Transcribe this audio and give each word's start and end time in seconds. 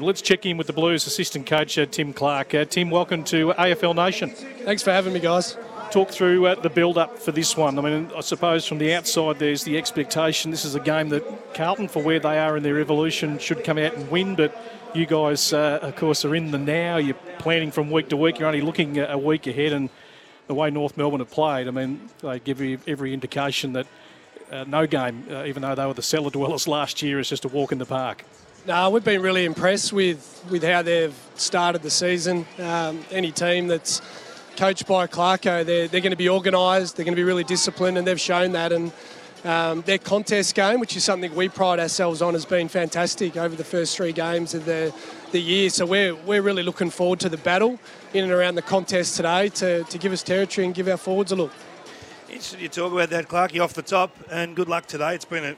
Let's 0.00 0.22
check 0.22 0.44
in 0.44 0.56
with 0.56 0.66
the 0.66 0.72
Blues 0.72 1.06
assistant 1.06 1.46
coach 1.46 1.78
uh, 1.78 1.86
Tim 1.86 2.12
Clarke. 2.12 2.52
Uh, 2.52 2.64
Tim, 2.64 2.90
welcome 2.90 3.22
to 3.26 3.52
AFL 3.52 3.94
Nation. 3.94 4.30
Thanks 4.30 4.82
for 4.82 4.90
having 4.90 5.12
me, 5.12 5.20
guys. 5.20 5.56
Talk 5.92 6.10
through 6.10 6.46
uh, 6.46 6.56
the 6.56 6.68
build 6.68 6.98
up 6.98 7.16
for 7.16 7.30
this 7.30 7.56
one. 7.56 7.78
I 7.78 7.82
mean, 7.82 8.10
I 8.16 8.20
suppose 8.20 8.66
from 8.66 8.78
the 8.78 8.92
outside, 8.92 9.38
there's 9.38 9.62
the 9.62 9.78
expectation 9.78 10.50
this 10.50 10.64
is 10.64 10.74
a 10.74 10.80
game 10.80 11.10
that 11.10 11.54
Carlton, 11.54 11.86
for 11.86 12.02
where 12.02 12.18
they 12.18 12.40
are 12.40 12.56
in 12.56 12.64
their 12.64 12.80
evolution, 12.80 13.38
should 13.38 13.62
come 13.62 13.78
out 13.78 13.94
and 13.94 14.10
win. 14.10 14.34
But 14.34 14.60
you 14.96 15.06
guys, 15.06 15.52
uh, 15.52 15.78
of 15.80 15.94
course, 15.94 16.24
are 16.24 16.34
in 16.34 16.50
the 16.50 16.58
now. 16.58 16.96
You're 16.96 17.14
planning 17.38 17.70
from 17.70 17.92
week 17.92 18.08
to 18.08 18.16
week. 18.16 18.40
You're 18.40 18.48
only 18.48 18.62
looking 18.62 18.98
a 18.98 19.16
week 19.16 19.46
ahead. 19.46 19.72
And 19.72 19.90
the 20.48 20.54
way 20.54 20.70
North 20.70 20.96
Melbourne 20.96 21.20
have 21.20 21.30
played, 21.30 21.68
I 21.68 21.70
mean, 21.70 22.10
they 22.18 22.40
give 22.40 22.60
you 22.60 22.80
every 22.88 23.14
indication 23.14 23.74
that 23.74 23.86
uh, 24.50 24.64
no 24.64 24.88
game, 24.88 25.24
uh, 25.30 25.44
even 25.44 25.62
though 25.62 25.76
they 25.76 25.86
were 25.86 25.94
the 25.94 26.02
cellar 26.02 26.30
dwellers 26.30 26.66
last 26.76 27.00
year, 27.00 27.20
is 27.20 27.28
just 27.28 27.44
a 27.44 27.48
walk 27.48 27.70
in 27.70 27.78
the 27.78 27.86
park. 27.86 28.24
No, 28.66 28.88
we've 28.88 29.04
been 29.04 29.20
really 29.20 29.44
impressed 29.44 29.92
with, 29.92 30.42
with 30.48 30.64
how 30.64 30.80
they've 30.80 31.14
started 31.34 31.82
the 31.82 31.90
season. 31.90 32.46
Um, 32.58 33.04
any 33.10 33.30
team 33.30 33.66
that's 33.66 34.00
coached 34.56 34.86
by 34.86 35.06
Clarko, 35.06 35.66
they're, 35.66 35.86
they're 35.86 36.00
going 36.00 36.12
to 36.12 36.16
be 36.16 36.30
organised, 36.30 36.96
they're 36.96 37.04
going 37.04 37.14
to 37.14 37.20
be 37.20 37.24
really 37.24 37.44
disciplined, 37.44 37.98
and 37.98 38.06
they've 38.06 38.18
shown 38.18 38.52
that. 38.52 38.72
And 38.72 38.90
um, 39.44 39.82
their 39.82 39.98
contest 39.98 40.54
game, 40.54 40.80
which 40.80 40.96
is 40.96 41.04
something 41.04 41.34
we 41.34 41.50
pride 41.50 41.78
ourselves 41.78 42.22
on, 42.22 42.32
has 42.32 42.46
been 42.46 42.68
fantastic 42.68 43.36
over 43.36 43.54
the 43.54 43.64
first 43.64 43.98
three 43.98 44.12
games 44.12 44.54
of 44.54 44.64
the, 44.64 44.94
the 45.32 45.40
year. 45.40 45.68
So 45.68 45.84
we're, 45.84 46.14
we're 46.14 46.40
really 46.40 46.62
looking 46.62 46.88
forward 46.88 47.20
to 47.20 47.28
the 47.28 47.36
battle 47.36 47.78
in 48.14 48.24
and 48.24 48.32
around 48.32 48.54
the 48.54 48.62
contest 48.62 49.16
today 49.16 49.50
to, 49.50 49.84
to 49.84 49.98
give 49.98 50.10
us 50.10 50.22
territory 50.22 50.64
and 50.64 50.74
give 50.74 50.88
our 50.88 50.96
forwards 50.96 51.32
a 51.32 51.36
look. 51.36 51.52
Interesting 52.28 52.60
you 52.60 52.68
talk 52.70 52.94
about 52.94 53.10
that, 53.10 53.28
Clarky, 53.28 53.62
off 53.62 53.74
the 53.74 53.82
top, 53.82 54.16
and 54.30 54.56
good 54.56 54.70
luck 54.70 54.86
today. 54.86 55.14
It's 55.14 55.26
been 55.26 55.44
a 55.44 55.56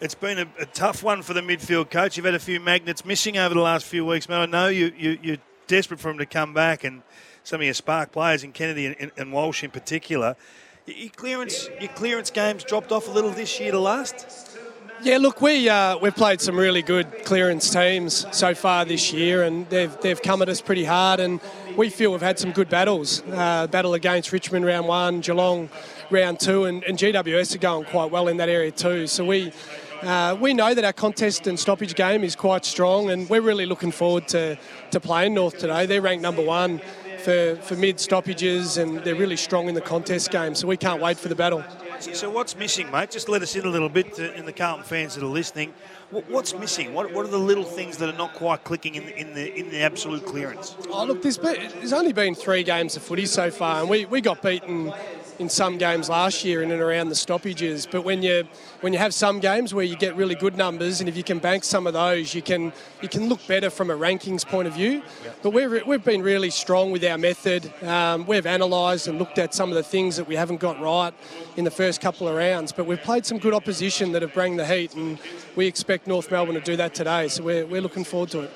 it's 0.00 0.14
been 0.14 0.38
a, 0.38 0.46
a, 0.58 0.66
tough 0.66 1.02
one 1.02 1.22
for 1.22 1.34
the 1.34 1.40
midfield 1.40 1.90
coach. 1.90 2.16
You've 2.16 2.26
had 2.26 2.34
a 2.34 2.40
few 2.40 2.60
magnets 2.60 3.04
missing 3.04 3.38
over 3.38 3.54
the 3.54 3.60
last 3.60 3.86
few 3.86 4.04
weeks, 4.04 4.28
man. 4.28 4.40
I 4.40 4.46
know 4.46 4.68
you, 4.68 4.92
you, 4.96 5.18
you're 5.22 5.38
desperate 5.66 6.00
for 6.00 6.10
him 6.10 6.18
to 6.18 6.26
come 6.26 6.52
back, 6.54 6.84
and 6.84 7.02
some 7.42 7.60
of 7.60 7.64
your 7.64 7.74
spark 7.74 8.12
players 8.12 8.42
in 8.44 8.52
Kennedy 8.52 8.86
and, 8.86 9.12
and 9.16 9.32
Walsh 9.32 9.62
in 9.62 9.70
particular. 9.70 10.36
Your 10.86 11.10
clearance, 11.10 11.68
your 11.80 11.90
clearance 11.90 12.30
games 12.30 12.64
dropped 12.64 12.92
off 12.92 13.08
a 13.08 13.10
little 13.10 13.30
this 13.30 13.58
year 13.58 13.72
to 13.72 13.78
last. 13.78 14.58
Yeah, 15.02 15.18
look, 15.18 15.42
we 15.42 15.68
uh, 15.68 15.98
we've 15.98 16.14
played 16.14 16.40
some 16.40 16.56
really 16.56 16.80
good 16.80 17.24
clearance 17.24 17.68
teams 17.68 18.26
so 18.32 18.54
far 18.54 18.84
this 18.84 19.12
year, 19.12 19.42
and 19.42 19.68
they've 19.68 19.94
they've 20.00 20.20
come 20.20 20.40
at 20.40 20.48
us 20.48 20.60
pretty 20.60 20.84
hard, 20.84 21.20
and 21.20 21.40
we 21.76 21.90
feel 21.90 22.12
we've 22.12 22.22
had 22.22 22.38
some 22.38 22.52
good 22.52 22.68
battles. 22.68 23.22
Uh, 23.30 23.66
battle 23.66 23.94
against 23.94 24.32
Richmond 24.32 24.64
round 24.64 24.86
one, 24.86 25.20
Geelong 25.20 25.68
round 26.10 26.40
two, 26.40 26.64
and, 26.64 26.84
and 26.84 26.96
GWS 26.96 27.54
are 27.54 27.58
going 27.58 27.84
quite 27.86 28.10
well 28.10 28.28
in 28.28 28.36
that 28.38 28.48
area 28.48 28.70
too. 28.70 29.06
So 29.06 29.24
we. 29.24 29.52
Uh, 30.04 30.36
we 30.38 30.52
know 30.52 30.74
that 30.74 30.84
our 30.84 30.92
contest 30.92 31.46
and 31.46 31.58
stoppage 31.58 31.94
game 31.94 32.22
is 32.22 32.36
quite 32.36 32.66
strong, 32.66 33.08
and 33.10 33.26
we're 33.30 33.40
really 33.40 33.64
looking 33.64 33.90
forward 33.90 34.28
to, 34.28 34.58
to 34.90 35.00
playing 35.00 35.32
North 35.32 35.56
today. 35.56 35.86
They're 35.86 36.02
ranked 36.02 36.22
number 36.22 36.42
one 36.42 36.82
for, 37.20 37.56
for 37.62 37.74
mid 37.74 37.98
stoppages, 37.98 38.76
and 38.76 38.98
they're 38.98 39.14
really 39.14 39.38
strong 39.38 39.66
in 39.66 39.74
the 39.74 39.80
contest 39.80 40.30
game, 40.30 40.54
so 40.54 40.68
we 40.68 40.76
can't 40.76 41.00
wait 41.00 41.18
for 41.18 41.28
the 41.28 41.34
battle. 41.34 41.64
So, 42.00 42.28
what's 42.28 42.54
missing, 42.54 42.90
mate? 42.90 43.12
Just 43.12 43.30
let 43.30 43.40
us 43.40 43.56
in 43.56 43.64
a 43.64 43.68
little 43.70 43.88
bit 43.88 44.12
to, 44.16 44.34
in 44.34 44.44
the 44.44 44.52
Carlton 44.52 44.84
fans 44.84 45.14
that 45.14 45.24
are 45.24 45.26
listening. 45.26 45.72
What's 46.10 46.54
missing? 46.54 46.92
What, 46.92 47.10
what 47.14 47.24
are 47.24 47.30
the 47.30 47.38
little 47.38 47.64
things 47.64 47.96
that 47.96 48.12
are 48.12 48.18
not 48.18 48.34
quite 48.34 48.62
clicking 48.62 48.96
in, 48.96 49.08
in 49.08 49.32
the 49.32 49.54
in 49.54 49.70
the 49.70 49.80
absolute 49.80 50.26
clearance? 50.26 50.76
Oh, 50.90 51.06
look, 51.06 51.22
there's, 51.22 51.38
been, 51.38 51.70
there's 51.76 51.94
only 51.94 52.12
been 52.12 52.34
three 52.34 52.62
games 52.62 52.94
of 52.96 53.02
footy 53.02 53.24
so 53.24 53.50
far, 53.50 53.80
and 53.80 53.88
we, 53.88 54.04
we 54.04 54.20
got 54.20 54.42
beaten 54.42 54.92
in 55.38 55.48
some 55.48 55.78
games 55.78 56.08
last 56.08 56.44
year 56.44 56.62
in 56.62 56.70
and 56.70 56.80
around 56.80 57.08
the 57.08 57.14
stoppages. 57.14 57.86
But 57.86 58.02
when 58.02 58.22
you 58.22 58.44
when 58.80 58.92
you 58.92 58.98
have 58.98 59.14
some 59.14 59.40
games 59.40 59.74
where 59.74 59.84
you 59.84 59.96
get 59.96 60.16
really 60.16 60.34
good 60.34 60.56
numbers, 60.56 61.00
and 61.00 61.08
if 61.08 61.16
you 61.16 61.24
can 61.24 61.38
bank 61.38 61.64
some 61.64 61.86
of 61.86 61.92
those, 61.92 62.34
you 62.34 62.42
can 62.42 62.72
you 63.02 63.08
can 63.08 63.28
look 63.28 63.46
better 63.46 63.70
from 63.70 63.90
a 63.90 63.94
rankings 63.94 64.46
point 64.46 64.68
of 64.68 64.74
view. 64.74 65.02
But 65.42 65.50
we've 65.50 65.86
we've 65.86 66.04
been 66.04 66.22
really 66.22 66.50
strong 66.50 66.90
with 66.90 67.04
our 67.04 67.18
method. 67.18 67.72
Um, 67.82 68.26
we've 68.26 68.46
analysed 68.46 69.08
and 69.08 69.18
looked 69.18 69.38
at 69.38 69.54
some 69.54 69.70
of 69.70 69.74
the 69.74 69.82
things 69.82 70.16
that 70.16 70.26
we 70.26 70.36
haven't 70.36 70.60
got 70.60 70.80
right 70.80 71.14
in 71.56 71.64
the 71.64 71.70
first 71.70 72.00
couple 72.00 72.28
of 72.28 72.36
rounds. 72.36 72.72
But 72.72 72.86
we've 72.86 73.02
played 73.02 73.26
some 73.26 73.38
good 73.38 73.54
opposition 73.54 74.12
that 74.12 74.22
have 74.22 74.34
bring 74.34 74.56
the 74.56 74.66
heat, 74.66 74.94
and 74.94 75.18
we 75.56 75.66
expect 75.66 76.06
North 76.06 76.30
Melbourne 76.30 76.54
to 76.54 76.60
do 76.60 76.76
that 76.76 76.94
today. 76.94 77.28
So 77.28 77.42
we're 77.42 77.66
we're 77.66 77.82
looking 77.82 78.04
forward 78.04 78.30
to 78.30 78.40
it 78.40 78.52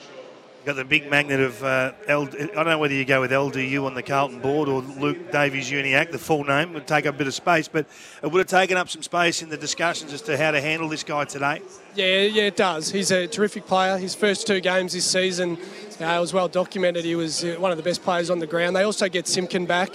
got 0.69 0.77
the 0.77 0.85
big 0.85 1.09
magnet 1.09 1.41
of 1.41 1.65
uh, 1.65 1.93
L- 2.09 2.29
I 2.29 2.47
don't 2.47 2.67
know 2.67 2.79
whether 2.79 2.93
you 2.93 3.07
go 3.07 3.23
with 3.23 3.31
LDU 3.31 3.87
on 3.87 3.95
the 3.95 4.03
Carlton 4.03 4.39
board 4.41 4.69
or 4.69 4.83
Luke 4.83 5.33
Davies 5.33 5.71
Uniacke, 5.71 6.13
the 6.13 6.19
full 6.19 6.45
name 6.45 6.75
would 6.75 6.87
take 6.87 7.07
up 7.07 7.15
a 7.15 7.17
bit 7.17 7.27
of 7.27 7.33
space, 7.33 7.69
but 7.69 7.87
it 8.23 8.31
would 8.31 8.39
have 8.39 8.49
taken 8.49 8.77
up 8.77 8.91
some 8.91 9.03
space 9.03 9.41
in 9.41 9.49
the 9.49 9.57
discussions 9.57 10.13
as 10.13 10.21
to 10.21 10.37
how 10.37 10.51
to 10.51 10.61
handle 10.61 10.87
this 10.87 11.03
guy 11.03 11.25
today. 11.25 11.63
Yeah, 11.95 12.21
yeah, 12.21 12.43
it 12.43 12.57
does. 12.57 12.91
He's 12.91 13.11
a 13.11 13.27
terrific 13.27 13.67
player. 13.67 13.97
His 13.97 14.15
first 14.15 14.47
two 14.47 14.61
games 14.61 14.93
this 14.93 15.11
season, 15.11 15.57
uh, 16.03 16.05
it 16.05 16.21
was 16.21 16.35
well 16.35 16.49
documented. 16.49 17.03
He 17.03 17.15
was 17.15 17.43
uh, 17.43 17.57
one 17.59 17.71
of 17.71 17.79
the 17.79 17.83
best 17.83 18.03
players 18.03 18.29
on 18.29 18.39
the 18.39 18.47
ground. 18.47 18.77
They 18.77 18.83
also 18.83 19.09
get 19.09 19.27
Simpkin 19.27 19.65
back 19.65 19.89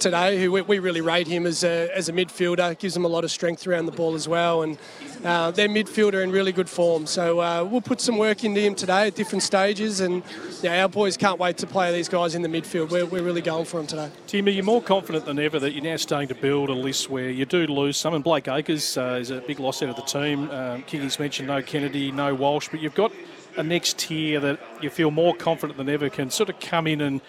today, 0.00 0.40
who 0.40 0.52
we, 0.52 0.62
we, 0.62 0.78
really 0.78 1.00
rate 1.00 1.26
him 1.26 1.46
as 1.46 1.64
a, 1.64 1.88
as 1.94 2.08
a 2.08 2.12
midfielder. 2.12 2.78
Gives 2.78 2.94
them 2.94 3.04
a 3.04 3.08
lot 3.08 3.24
of 3.24 3.30
strength 3.30 3.66
around 3.66 3.86
the 3.86 3.92
ball 3.92 4.14
as 4.14 4.28
well, 4.28 4.62
and 4.62 4.78
uh, 5.24 5.50
their 5.50 5.68
midfielder 5.68 6.22
in 6.22 6.30
really 6.30 6.52
good 6.52 6.68
form. 6.68 7.06
So 7.06 7.40
uh, 7.40 7.64
we'll 7.64 7.80
put 7.80 8.00
some 8.00 8.18
work 8.18 8.44
into 8.44 8.60
him 8.60 8.74
today 8.74 9.08
at 9.08 9.14
different 9.14 9.42
stages, 9.42 10.00
and 10.00 10.22
yeah, 10.62 10.82
our 10.82 10.88
boys 10.88 11.16
can't 11.16 11.38
wait 11.38 11.58
to 11.58 11.66
play 11.66 11.92
these 11.92 12.08
guys 12.08 12.34
in 12.34 12.42
the 12.42 12.48
midfield. 12.48 12.90
We're, 12.90 13.06
we're 13.06 13.22
really 13.22 13.42
going 13.42 13.64
for 13.64 13.78
them 13.78 13.86
today. 13.86 14.10
Tim, 14.26 14.46
are 14.46 14.50
you 14.50 14.62
more 14.62 14.82
confident 14.82 15.24
than 15.24 15.38
ever 15.38 15.58
that 15.58 15.72
you're 15.72 15.84
now 15.84 15.96
starting 15.96 16.28
to 16.28 16.34
build 16.34 16.70
a 16.70 16.74
list 16.74 17.10
where 17.10 17.30
you 17.30 17.44
do 17.44 17.66
lose 17.66 17.96
some? 17.96 18.14
And 18.14 18.22
Blake 18.22 18.48
Acres 18.48 18.96
uh, 18.96 19.18
is 19.20 19.30
a 19.30 19.40
big 19.40 19.60
loss 19.60 19.82
out 19.82 19.90
of 19.90 19.96
the 19.96 20.02
team. 20.02 20.50
Um, 20.50 20.82
Kiggy's 20.84 21.18
mentioned 21.18 21.48
no 21.48 21.62
Kennedy, 21.62 22.12
no 22.12 22.34
Walsh, 22.34 22.68
but 22.70 22.80
you've 22.80 22.94
got 22.94 23.12
a 23.56 23.62
next 23.62 23.98
tier 23.98 24.38
that 24.40 24.60
you 24.80 24.88
feel 24.90 25.10
more 25.10 25.34
confident 25.34 25.76
than 25.76 25.88
ever 25.88 26.08
can 26.08 26.30
sort 26.30 26.48
of 26.48 26.60
come 26.60 26.86
in 26.86 27.00
and 27.00 27.20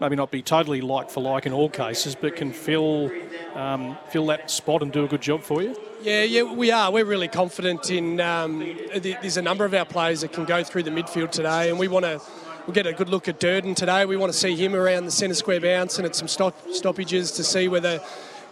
maybe 0.00 0.16
not 0.16 0.30
be 0.30 0.42
totally 0.42 0.80
like 0.80 1.10
for 1.10 1.22
like 1.22 1.46
in 1.46 1.52
all 1.52 1.68
cases, 1.68 2.14
but 2.14 2.36
can 2.36 2.52
fill 2.52 3.10
um, 3.54 3.96
fill 4.10 4.26
that 4.26 4.50
spot 4.50 4.82
and 4.82 4.92
do 4.92 5.04
a 5.04 5.08
good 5.08 5.22
job 5.22 5.42
for 5.42 5.62
you? 5.62 5.76
Yeah, 6.02 6.22
yeah, 6.22 6.42
we 6.42 6.70
are. 6.70 6.92
We're 6.92 7.04
really 7.04 7.28
confident 7.28 7.90
in. 7.90 8.20
Um, 8.20 8.76
there's 8.94 9.36
a 9.36 9.42
number 9.42 9.64
of 9.64 9.74
our 9.74 9.84
players 9.84 10.20
that 10.20 10.32
can 10.32 10.44
go 10.44 10.62
through 10.62 10.84
the 10.84 10.90
midfield 10.90 11.30
today, 11.30 11.70
and 11.70 11.78
we 11.78 11.88
want 11.88 12.04
to. 12.04 12.20
We'll 12.66 12.74
get 12.74 12.86
a 12.86 12.92
good 12.92 13.08
look 13.08 13.28
at 13.28 13.38
Durdin 13.38 13.76
today. 13.76 14.06
We 14.06 14.16
want 14.16 14.32
to 14.32 14.36
see 14.36 14.56
him 14.56 14.74
around 14.74 15.04
the 15.04 15.12
centre 15.12 15.36
square 15.36 15.60
bounce 15.60 15.98
and 15.98 16.06
at 16.06 16.16
some 16.16 16.26
stop, 16.26 16.52
stoppages 16.72 17.30
to 17.32 17.44
see 17.44 17.68
whether 17.68 18.00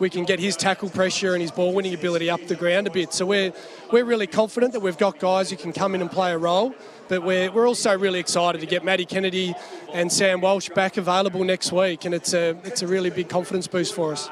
we 0.05 0.11
can 0.11 0.27
get 0.27 0.39
his 0.39 0.55
tackle 0.55 0.91
pressure 0.91 1.33
and 1.33 1.41
his 1.41 1.51
ball 1.51 1.73
winning 1.73 1.95
ability 1.95 2.29
up 2.29 2.47
the 2.47 2.55
ground 2.55 2.87
a 2.87 2.91
bit. 2.91 3.15
So 3.15 3.25
we're 3.25 3.55
we're 3.91 4.05
really 4.05 4.27
confident 4.27 4.75
that 4.75 4.81
we've 4.81 4.99
got 4.99 5.19
guys 5.19 5.49
who 5.49 5.57
can 5.57 5.73
come 5.73 5.95
in 5.95 6.03
and 6.03 6.11
play 6.11 6.33
a 6.33 6.37
role. 6.37 6.75
But 7.09 7.23
we're, 7.23 7.51
we're 7.51 7.67
also 7.67 7.97
really 7.97 8.21
excited 8.21 8.61
to 8.61 8.67
get 8.67 8.85
Matty 8.85 9.07
Kennedy 9.07 9.55
and 9.95 10.13
Sam 10.13 10.43
Walsh 10.43 10.69
back 10.69 10.99
available 10.99 11.43
next 11.43 11.73
week, 11.73 12.05
and 12.05 12.15
it's 12.15 12.35
a 12.35 12.55
it's 12.65 12.83
a 12.83 12.87
really 12.87 13.09
big 13.09 13.31
confidence 13.31 13.67
boost 13.67 13.95
for 13.95 14.13
us. 14.13 14.29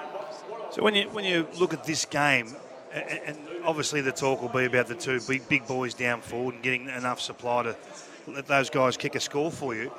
So 0.72 0.82
when 0.82 0.94
you 0.94 1.08
when 1.08 1.24
you 1.24 1.48
look 1.58 1.72
at 1.72 1.84
this 1.84 2.04
game, 2.04 2.54
and 2.92 3.38
obviously 3.64 4.02
the 4.02 4.12
talk 4.12 4.42
will 4.42 4.50
be 4.50 4.66
about 4.66 4.88
the 4.88 4.94
two 4.94 5.20
big 5.26 5.48
big 5.48 5.66
boys 5.66 5.94
down 5.94 6.20
forward 6.20 6.56
and 6.56 6.62
getting 6.62 6.90
enough 6.90 7.18
supply 7.18 7.62
to 7.62 7.76
let 8.26 8.46
those 8.46 8.68
guys 8.68 8.98
kick 8.98 9.14
a 9.14 9.20
score 9.20 9.50
for 9.50 9.74
you. 9.74 9.90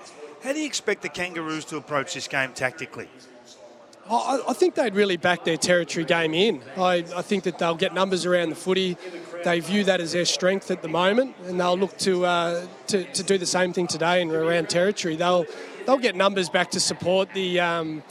How 0.44 0.54
do 0.54 0.60
you 0.60 0.68
expect 0.68 1.02
the 1.02 1.10
Kangaroos 1.10 1.66
to 1.66 1.78
approach 1.78 2.14
this 2.14 2.28
game 2.28 2.52
tactically? 2.54 3.10
I, 4.10 4.42
I 4.50 4.54
think 4.54 4.76
they'd 4.76 4.96
really 4.96 5.18
back 5.18 5.46
their 5.46 5.58
territory 5.58 6.06
game 6.06 6.34
in. 6.34 6.62
I, 6.78 7.06
I 7.16 7.22
think 7.22 7.44
that 7.46 7.58
they'll 7.58 7.76
get 7.76 7.94
numbers 7.94 8.26
around 8.26 8.50
the 8.50 8.56
footy 8.56 8.98
they 9.44 9.60
view 9.60 9.84
that 9.84 10.02
as 10.02 10.14
their 10.14 10.26
strength 10.26 10.72
at 10.72 10.82
the 10.82 10.88
moment, 10.88 11.36
and 11.46 11.60
they'll 11.60 11.78
look 11.78 11.98
to, 12.00 12.26
uh, 12.26 12.66
to, 12.88 13.04
to 13.04 13.24
do 13.24 13.38
the 13.38 13.46
same 13.46 13.74
thing 13.74 13.88
today 13.88 14.22
and 14.22 14.32
around 14.32 14.70
territory. 14.70 15.16
They'll 15.16 15.46
they'll 15.86 15.98
get 15.98 16.16
numbers 16.16 16.50
back 16.50 16.72
to 16.72 16.80
support 16.80 17.34
the. 17.34 17.60
Um, 17.60 18.04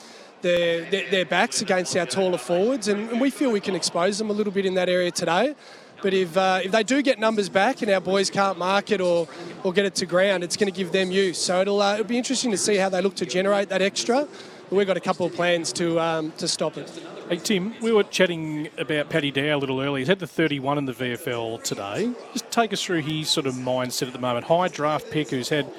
their, 0.43 0.91
their, 0.91 1.09
their, 1.09 1.25
backs 1.25 1.63
against 1.63 1.97
our 1.97 2.05
taller 2.05 2.37
forwards, 2.37 2.89
and, 2.89 3.11
and, 3.11 3.21
we 3.21 3.31
feel 3.31 3.53
we 3.53 3.61
can 3.61 3.77
expose 3.77 4.19
them 4.19 4.29
a 4.29 4.33
little 4.33 4.53
bit 4.53 4.67
in 4.67 4.75
that 4.75 4.89
area 4.89 5.13
today. 5.13 5.55
But 6.03 6.15
if, 6.15 6.37
uh, 6.37 6.63
if 6.65 6.73
they 6.73 6.83
do 6.83 7.01
get 7.01 7.21
numbers 7.21 7.49
back 7.49 7.81
and 7.81 7.89
our 7.93 8.01
boys 8.01 8.29
can't 8.29 8.59
mark 8.59 8.91
it 8.91 9.01
or, 9.01 9.29
or 9.63 9.73
get 9.73 9.85
it 9.85 9.95
to 9.95 10.07
ground, 10.07 10.43
it's 10.43 10.57
going 10.57 10.67
to 10.67 10.77
give 10.77 10.91
them 10.91 11.13
use. 11.13 11.39
So 11.39 11.61
it'll, 11.61 11.81
uh, 11.81 11.95
it'll 11.95 12.07
be 12.07 12.19
interesting 12.19 12.51
to 12.51 12.57
see 12.57 12.75
how 12.75 12.89
they 12.89 13.01
look 13.01 13.15
to 13.17 13.25
generate 13.25 13.69
that 13.69 13.83
extra. 13.83 14.27
But 14.73 14.79
we've 14.79 14.87
got 14.87 14.97
a 14.97 15.01
couple 15.01 15.27
of 15.27 15.35
plans 15.35 15.71
to, 15.75 16.01
um, 16.01 16.33
to 16.39 16.49
stop 16.49 16.79
it. 16.79 16.91
Hey, 17.29 17.37
Tim, 17.37 17.75
we 17.83 17.93
were 17.93 18.05
chatting 18.05 18.71
about 18.79 19.11
Paddy 19.11 19.31
Dow 19.31 19.55
a 19.55 19.59
little 19.59 19.83
earlier. 19.83 19.99
He's 19.99 20.09
had 20.09 20.19
the 20.19 20.27
31 20.27 20.79
in 20.79 20.87
the 20.87 20.95
VFL 20.95 21.63
today. 21.63 22.11
Just 22.33 22.51
take 22.51 22.73
us 22.73 22.83
through 22.83 23.03
his 23.03 23.29
sort 23.29 23.47
of 23.47 23.53
mindset 23.53 24.07
at 24.07 24.15
the 24.15 24.19
moment. 24.19 24.47
High 24.47 24.69
draft 24.69 25.11
pick 25.11 25.29
who's 25.29 25.51
had 25.51 25.71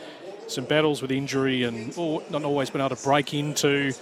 some 0.46 0.66
battles 0.66 1.02
with 1.02 1.12
injury 1.12 1.64
and 1.64 1.98
not 1.98 2.44
always 2.44 2.70
been 2.70 2.82
able 2.82 2.96
to 2.96 3.04
break 3.04 3.34
into 3.34 3.94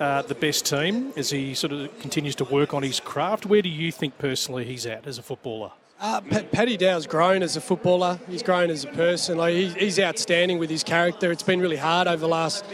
uh, 0.00 0.22
the 0.22 0.34
best 0.34 0.66
team 0.66 1.12
as 1.16 1.30
he 1.30 1.54
sort 1.54 1.72
of 1.72 1.96
continues 2.00 2.34
to 2.34 2.44
work 2.44 2.74
on 2.74 2.82
his 2.82 2.98
craft. 2.98 3.46
Where 3.46 3.62
do 3.62 3.68
you 3.68 3.92
think 3.92 4.18
personally 4.18 4.64
he's 4.64 4.86
at 4.86 5.06
as 5.06 5.18
a 5.18 5.22
footballer? 5.22 5.70
Uh, 6.00 6.20
P- 6.20 6.42
Paddy 6.42 6.76
Dow's 6.76 7.06
grown 7.06 7.44
as 7.44 7.56
a 7.56 7.60
footballer. 7.60 8.18
He's 8.28 8.42
grown 8.42 8.70
as 8.70 8.82
a 8.82 8.88
person. 8.88 9.38
Like 9.38 9.54
he, 9.54 9.68
he's 9.68 10.00
outstanding 10.00 10.58
with 10.58 10.68
his 10.68 10.82
character. 10.82 11.30
It's 11.30 11.44
been 11.44 11.60
really 11.60 11.76
hard 11.76 12.08
over 12.08 12.16
the 12.16 12.26
last 12.26 12.64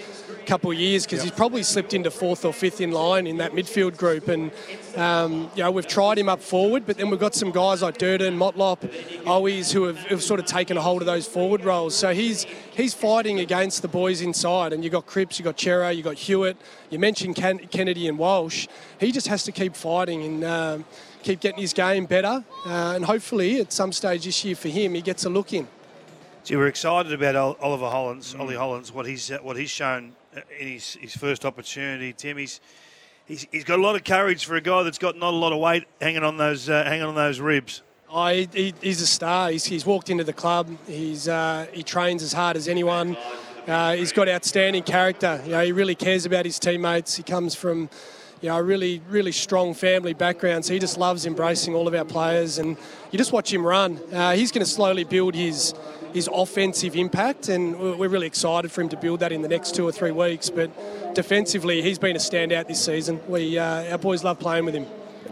couple 0.49 0.71
of 0.71 0.79
years 0.79 1.05
because 1.05 1.19
yep. 1.19 1.25
he's 1.25 1.37
probably 1.37 1.63
slipped 1.63 1.93
into 1.93 2.11
fourth 2.11 2.47
or 2.47 2.55
fifth 2.55 2.81
in 2.81 2.91
line 2.91 3.27
in 3.27 3.37
that 3.37 3.53
midfield 3.53 3.99
group. 3.99 4.29
And 4.29 4.51
um, 4.97 5.51
you 5.55 5.63
know 5.63 5.71
we've 5.71 5.87
tried 5.87 6.19
him 6.19 6.29
up 6.29 6.41
forward, 6.41 6.87
but 6.87 6.97
then 6.97 7.11
we've 7.11 7.21
got 7.21 7.35
some 7.35 7.51
guys 7.51 7.83
like 7.83 7.99
Durdin, 7.99 8.37
Motlop, 8.37 8.81
Owies 9.25 9.73
who 9.73 9.85
have, 9.85 9.99
have, 10.07 10.23
sort 10.23 10.41
of 10.41 10.47
taken 10.47 10.79
a 10.79 10.81
hold 10.81 11.03
of 11.03 11.07
those 11.07 11.27
forward 11.27 11.65
roles. 11.65 11.95
So 11.95 12.15
he's 12.15 12.45
he's 12.75 12.95
fighting 12.95 13.41
against 13.41 13.83
the 13.83 13.89
boys 13.89 14.23
inside. 14.23 14.73
And 14.73 14.83
you've 14.83 14.93
got 14.93 15.07
Cripps, 15.07 15.39
you've 15.39 15.45
got 15.45 15.59
Chero, 15.59 15.95
you've 15.95 16.05
got 16.05 16.17
Hewett. 16.17 16.57
You 16.89 16.99
mentioned 16.99 17.37
Ken- 17.37 17.67
Kennedy 17.71 18.09
and 18.09 18.19
Walsh. 18.19 18.69
He 18.99 19.13
just 19.13 19.29
has 19.29 19.45
to 19.45 19.53
keep 19.53 19.77
fighting 19.77 20.23
and. 20.25 20.45
Um, 20.45 20.85
keep 21.21 21.41
getting 21.41 21.61
his 21.61 21.73
game 21.73 22.07
better, 22.07 22.45
uh, 22.65 22.93
and 22.95 23.05
hopefully 23.05 23.61
at 23.61 23.73
some 23.73 23.91
stage 23.91 24.25
this 24.25 24.45
year 24.45 24.55
for 24.55 24.69
him 24.69 24.95
he 24.95 25.03
gets 25.03 25.25
a 25.25 25.29
look 25.29 25.53
in. 25.53 25.67
Gee, 26.45 26.57
we're 26.57 26.69
excited 26.69 27.13
about 27.13 27.59
Oliver 27.61 27.91
Hollands, 27.91 28.33
mm. 28.33 28.41
Ollie 28.41 28.55
Hollands, 28.55 28.91
what 28.93 29.05
he's 29.05 29.29
what 29.43 29.57
he's 29.57 29.69
shown 29.69 30.15
in 30.59 30.69
his, 30.69 30.95
his 30.95 31.17
first 31.17 31.45
opportunity. 31.45 32.13
Tim, 32.13 32.37
he's, 32.37 32.61
he's 33.27 33.47
he's 33.51 33.65
got 33.65 33.79
a 33.79 33.83
lot 33.83 33.97
of 33.97 34.05
courage 34.05 34.45
for 34.45 34.57
a 34.57 34.61
guy 34.61 34.83
that's 34.83 34.99
got 34.99 35.17
not 35.17 35.35
a 35.35 35.37
lot 35.37 35.53
of 35.53 35.59
weight 35.59 35.85
hanging 36.01 36.25
on 36.25 36.37
those 36.37 36.69
uh, 36.69 36.85
hanging 36.85 37.05
on 37.05 37.15
those 37.15 37.41
ribs. 37.41 37.83
Oh, 38.11 38.29
he, 38.29 38.49
he, 38.53 38.75
he's 38.81 39.03
a 39.03 39.07
star. 39.07 39.51
He's, 39.51 39.67
he's 39.67 39.85
walked 39.85 40.09
into 40.09 40.25
the 40.25 40.33
club. 40.33 40.69
He's 40.87 41.29
uh, 41.29 41.67
he 41.73 41.83
trains 41.83 42.23
as 42.23 42.33
hard 42.33 42.57
as 42.57 42.67
anyone. 42.67 43.17
Uh, 43.67 43.95
he's 43.95 44.13
got 44.13 44.29
outstanding 44.29 44.83
character. 44.83 45.43
You 45.45 45.51
know, 45.51 45.61
he 45.63 45.73
really 45.73 45.95
cares 45.95 46.25
about 46.25 46.47
his 46.47 46.59
teammates. 46.59 47.17
He 47.17 47.23
comes 47.23 47.55
from 47.55 47.91
you 48.41 48.49
know, 48.49 48.57
a 48.57 48.63
really, 48.63 49.03
really 49.09 49.33
strong 49.33 49.75
family 49.75 50.15
background. 50.15 50.65
So 50.65 50.73
he 50.73 50.79
just 50.79 50.97
loves 50.97 51.27
embracing 51.27 51.75
all 51.75 51.89
of 51.89 51.95
our 51.95 52.05
players, 52.05 52.59
and 52.59 52.77
you 53.11 53.19
just 53.19 53.33
watch 53.33 53.53
him 53.53 53.67
run. 53.67 53.99
Uh, 54.13 54.33
he's 54.33 54.53
going 54.53 54.65
to 54.65 54.71
slowly 54.71 55.05
build 55.05 55.35
his 55.35 55.75
his 56.13 56.29
offensive 56.33 56.97
impact, 56.97 57.49
and 57.49 57.79
we're 57.79 58.09
really 58.09 58.27
excited 58.27 58.71
for 58.71 58.81
him 58.81 58.89
to 58.91 58.97
build 58.97 59.21
that 59.21 59.33
in 59.33 59.43
the 59.43 59.49
next 59.49 59.75
two 59.75 59.87
or 59.87 59.93
three 59.93 60.11
weeks. 60.11 60.51
But 60.51 61.15
defensively, 61.15 61.83
he's 61.83 61.99
been 61.99 62.17
a 62.17 62.21
standout 62.21 62.67
this 62.67 62.85
season. 62.85 63.21
We 63.29 63.59
uh, 63.59 63.93
our 63.93 63.99
boys 63.99 64.25
love 64.25 64.39
playing 64.39 64.65
with 64.65 64.75
him. 64.75 64.87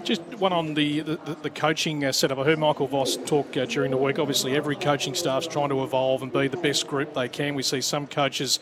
Just 0.05 0.23
one 0.38 0.52
on 0.52 0.75
the, 0.75 1.00
the, 1.00 1.37
the 1.43 1.50
coaching 1.50 2.05
uh, 2.05 2.12
setup. 2.12 2.38
I 2.38 2.44
heard 2.44 2.61
Michael 2.61 2.87
Voss 2.87 3.17
talk 3.17 3.56
uh, 3.56 3.64
during 3.64 3.90
the 3.90 3.96
week. 3.96 4.20
Obviously, 4.20 4.55
every 4.55 4.76
coaching 4.76 5.14
staff's 5.14 5.49
trying 5.49 5.70
to 5.70 5.82
evolve 5.82 6.23
and 6.23 6.32
be 6.32 6.46
the 6.46 6.56
best 6.56 6.87
group 6.87 7.14
they 7.14 7.29
can. 7.29 7.56
We 7.56 7.64
see 7.64 7.81
some 7.81 8.06
coaches 8.06 8.61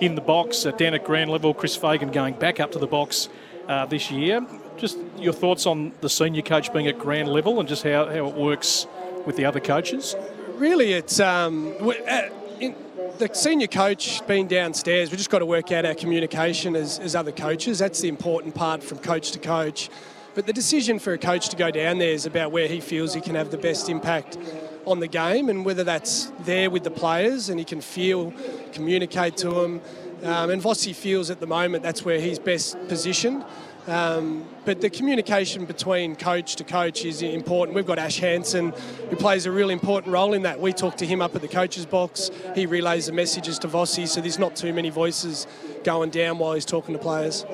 in 0.00 0.14
the 0.14 0.20
box, 0.20 0.64
uh, 0.66 0.70
down 0.72 0.94
at 0.94 1.04
ground 1.04 1.30
level, 1.30 1.54
Chris 1.54 1.74
Fagan 1.74 2.10
going 2.12 2.34
back 2.34 2.60
up 2.60 2.72
to 2.72 2.78
the 2.78 2.86
box 2.86 3.28
uh, 3.68 3.86
this 3.86 4.10
year. 4.10 4.46
Just 4.76 4.98
your 5.18 5.32
thoughts 5.32 5.66
on 5.66 5.92
the 6.00 6.08
senior 6.08 6.42
coach 6.42 6.72
being 6.72 6.86
at 6.86 6.98
grand 6.98 7.28
level 7.28 7.58
and 7.60 7.68
just 7.68 7.82
how, 7.82 8.06
how 8.06 8.28
it 8.28 8.34
works 8.34 8.86
with 9.26 9.36
the 9.36 9.44
other 9.44 9.60
coaches? 9.60 10.14
Really, 10.54 10.92
it's 10.92 11.18
um, 11.18 11.74
uh, 11.80 12.22
in, 12.60 12.76
the 13.18 13.28
senior 13.32 13.66
coach 13.66 14.24
being 14.28 14.46
downstairs. 14.46 15.10
We've 15.10 15.18
just 15.18 15.30
got 15.30 15.40
to 15.40 15.46
work 15.46 15.72
out 15.72 15.84
our 15.84 15.94
communication 15.94 16.76
as, 16.76 17.00
as 17.00 17.16
other 17.16 17.32
coaches. 17.32 17.80
That's 17.80 18.00
the 18.00 18.08
important 18.08 18.54
part 18.54 18.80
from 18.80 18.98
coach 18.98 19.32
to 19.32 19.40
coach. 19.40 19.90
But 20.34 20.46
the 20.46 20.52
decision 20.52 21.00
for 21.00 21.12
a 21.12 21.18
coach 21.18 21.48
to 21.48 21.56
go 21.56 21.72
down 21.72 21.98
there 21.98 22.10
is 22.10 22.24
about 22.24 22.52
where 22.52 22.68
he 22.68 22.80
feels 22.80 23.14
he 23.14 23.20
can 23.20 23.34
have 23.34 23.50
the 23.50 23.58
best 23.58 23.88
impact 23.88 24.38
on 24.86 25.00
the 25.00 25.08
game 25.08 25.48
and 25.48 25.64
whether 25.64 25.82
that's 25.82 26.30
there 26.40 26.70
with 26.70 26.84
the 26.84 26.90
players 26.90 27.48
and 27.48 27.58
he 27.58 27.64
can 27.64 27.80
feel, 27.80 28.32
communicate 28.72 29.36
to 29.38 29.50
them, 29.50 29.80
um, 30.22 30.50
and 30.50 30.62
Vossi 30.62 30.94
feels 30.94 31.30
at 31.30 31.40
the 31.40 31.46
moment 31.46 31.82
that's 31.82 32.04
where 32.04 32.20
he's 32.20 32.38
best 32.38 32.76
positioned. 32.88 33.44
Um, 33.86 34.46
but 34.64 34.80
the 34.80 34.88
communication 34.88 35.66
between 35.66 36.16
coach 36.16 36.56
to 36.56 36.64
coach 36.64 37.04
is 37.04 37.20
important. 37.20 37.76
We've 37.76 37.86
got 37.86 37.98
Ash 37.98 38.18
Hansen, 38.18 38.72
who 39.10 39.16
plays 39.16 39.44
a 39.44 39.50
really 39.50 39.74
important 39.74 40.12
role 40.12 40.32
in 40.32 40.42
that. 40.42 40.58
We 40.58 40.72
talk 40.72 40.96
to 40.98 41.06
him 41.06 41.20
up 41.20 41.34
at 41.34 41.42
the 41.42 41.48
coach's 41.48 41.84
box. 41.84 42.30
He 42.54 42.64
relays 42.64 43.06
the 43.06 43.12
messages 43.12 43.58
to 43.60 43.68
Vossi, 43.68 44.08
so 44.08 44.20
there's 44.20 44.38
not 44.38 44.56
too 44.56 44.72
many 44.72 44.88
voices 44.88 45.46
going 45.84 46.10
down 46.10 46.38
while 46.38 46.54
he's 46.54 46.64
talking 46.64 46.94
to 46.94 46.98
players. 46.98 47.44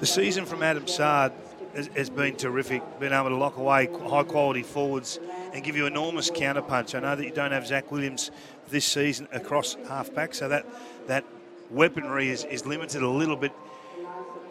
The 0.00 0.06
season 0.06 0.44
from 0.44 0.62
Adam 0.62 0.84
has, 0.86 1.86
has 1.96 2.10
been 2.10 2.36
terrific. 2.36 2.82
Being 3.00 3.12
able 3.12 3.30
to 3.30 3.36
lock 3.36 3.56
away 3.56 3.88
high 4.08 4.24
quality 4.24 4.62
forwards 4.62 5.18
and 5.54 5.64
give 5.64 5.74
you 5.74 5.86
enormous 5.86 6.30
counterpunch. 6.30 6.94
I 6.94 7.00
know 7.00 7.16
that 7.16 7.24
you 7.24 7.32
don't 7.32 7.52
have 7.52 7.66
Zach 7.66 7.90
Williams 7.90 8.30
this 8.68 8.84
season 8.84 9.26
across 9.32 9.76
halfback, 9.88 10.34
so 10.34 10.48
that 10.48 10.66
that 11.06 11.24
weaponry 11.70 12.28
is, 12.28 12.44
is 12.44 12.66
limited 12.66 13.02
a 13.02 13.08
little 13.08 13.36
bit. 13.36 13.52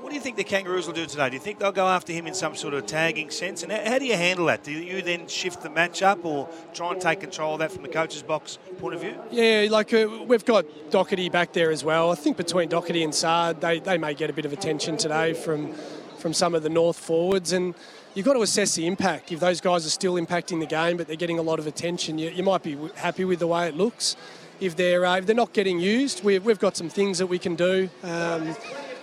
What 0.07 0.11
do 0.11 0.15
you 0.15 0.21
think 0.21 0.37
the 0.37 0.45
Kangaroos 0.45 0.87
will 0.87 0.93
do 0.93 1.05
today? 1.05 1.27
Do 1.27 1.33
you 1.33 1.41
think 1.41 1.59
they'll 1.59 1.73
go 1.73 1.85
after 1.85 2.13
him 2.13 2.27
in 2.27 2.33
some 2.33 2.55
sort 2.55 2.73
of 2.73 2.85
tagging 2.85 3.29
sense? 3.29 3.61
And 3.61 3.73
how, 3.73 3.99
do 3.99 4.05
you 4.05 4.15
handle 4.15 4.45
that? 4.45 4.63
Do 4.63 4.71
you 4.71 5.01
then 5.01 5.27
shift 5.27 5.63
the 5.63 5.69
match 5.69 6.01
up 6.01 6.23
or 6.23 6.47
try 6.73 6.93
and 6.93 7.01
take 7.01 7.19
control 7.19 7.55
of 7.55 7.59
that 7.59 7.73
from 7.73 7.81
the 7.83 7.89
coach's 7.89 8.23
box 8.23 8.57
point 8.79 8.95
of 8.95 9.01
view? 9.01 9.15
Yeah, 9.31 9.67
like 9.69 9.93
uh, 9.93 10.07
we've 10.25 10.45
got 10.45 10.63
Docherty 10.91 11.29
back 11.29 11.51
there 11.51 11.71
as 11.71 11.83
well. 11.83 12.09
I 12.09 12.15
think 12.15 12.37
between 12.37 12.69
Docherty 12.69 13.03
and 13.03 13.13
Saad, 13.13 13.59
they, 13.59 13.79
they 13.79 13.97
may 13.97 14.13
get 14.13 14.29
a 14.29 14.33
bit 14.33 14.45
of 14.45 14.53
attention 14.53 14.95
today 14.95 15.33
from 15.33 15.73
from 16.17 16.33
some 16.33 16.55
of 16.55 16.63
the 16.63 16.69
North 16.69 16.97
forwards. 16.97 17.51
And 17.51 17.75
you've 18.15 18.25
got 18.25 18.35
to 18.35 18.41
assess 18.43 18.75
the 18.75 18.87
impact. 18.87 19.33
If 19.33 19.41
those 19.41 19.59
guys 19.59 19.85
are 19.85 19.89
still 19.89 20.13
impacting 20.13 20.61
the 20.61 20.67
game, 20.67 20.95
but 20.95 21.07
they're 21.07 21.17
getting 21.17 21.37
a 21.37 21.41
lot 21.41 21.59
of 21.59 21.67
attention, 21.67 22.17
you, 22.17 22.29
you 22.29 22.43
might 22.43 22.63
be 22.63 22.77
happy 22.95 23.25
with 23.25 23.39
the 23.39 23.47
way 23.47 23.67
it 23.67 23.75
looks 23.75 24.15
if 24.59 24.75
they're 24.75 25.05
uh, 25.05 25.17
if 25.17 25.25
they're 25.25 25.35
not 25.35 25.53
getting 25.53 25.79
used, 25.79 26.23
we've, 26.23 26.43
we've 26.45 26.59
got 26.59 26.77
some 26.77 26.89
things 26.89 27.17
that 27.17 27.27
we 27.27 27.37
can 27.37 27.55
do. 27.55 27.89
Um, 28.03 28.55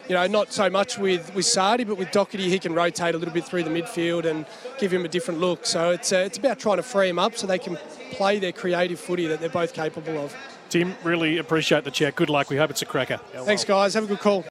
you 0.08 0.14
know, 0.14 0.26
not 0.26 0.52
so 0.52 0.68
much 0.68 0.98
with, 0.98 1.34
with 1.34 1.46
Sardi, 1.46 1.84
but 1.84 1.96
with 1.96 2.08
Docherty, 2.08 2.48
he 2.48 2.58
can 2.58 2.74
rotate 2.74 3.14
a 3.14 3.18
little 3.18 3.32
bit 3.32 3.44
through 3.44 3.62
the 3.62 3.70
midfield 3.70 4.24
and 4.24 4.46
give 4.78 4.92
him 4.92 5.04
a 5.04 5.08
different 5.08 5.40
look. 5.40 5.64
So 5.66 5.90
it's, 5.90 6.12
uh, 6.12 6.18
it's 6.18 6.38
about 6.38 6.58
trying 6.58 6.76
to 6.76 6.82
free 6.82 7.08
him 7.08 7.18
up 7.18 7.36
so 7.36 7.46
they 7.46 7.58
can 7.58 7.78
play 8.10 8.38
their 8.38 8.52
creative 8.52 8.98
footy 9.00 9.26
that 9.28 9.40
they're 9.40 9.48
both 9.48 9.72
capable 9.72 10.18
of. 10.18 10.34
Tim, 10.68 10.96
really 11.04 11.38
appreciate 11.38 11.84
the 11.84 11.90
chat. 11.90 12.16
Good 12.16 12.30
luck. 12.30 12.50
We 12.50 12.56
hope 12.56 12.70
it's 12.70 12.82
a 12.82 12.86
cracker. 12.86 13.18
Thanks, 13.44 13.64
guys. 13.64 13.94
Have 13.94 14.04
a 14.04 14.06
good 14.08 14.18
call. 14.18 14.42